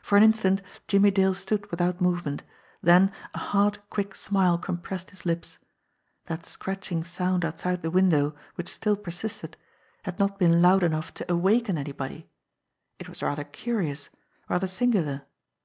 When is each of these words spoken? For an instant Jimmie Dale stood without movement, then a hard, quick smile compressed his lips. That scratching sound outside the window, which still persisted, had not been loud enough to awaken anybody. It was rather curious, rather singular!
For 0.00 0.16
an 0.16 0.22
instant 0.22 0.62
Jimmie 0.86 1.10
Dale 1.10 1.34
stood 1.34 1.68
without 1.72 2.00
movement, 2.00 2.44
then 2.84 3.10
a 3.34 3.38
hard, 3.38 3.80
quick 3.90 4.14
smile 4.14 4.58
compressed 4.58 5.10
his 5.10 5.26
lips. 5.26 5.58
That 6.26 6.46
scratching 6.46 7.02
sound 7.02 7.44
outside 7.44 7.82
the 7.82 7.90
window, 7.90 8.36
which 8.54 8.68
still 8.72 8.94
persisted, 8.94 9.56
had 10.04 10.20
not 10.20 10.38
been 10.38 10.62
loud 10.62 10.84
enough 10.84 11.12
to 11.14 11.26
awaken 11.32 11.76
anybody. 11.78 12.28
It 13.00 13.08
was 13.08 13.24
rather 13.24 13.42
curious, 13.42 14.08
rather 14.48 14.68
singular! 14.68 15.22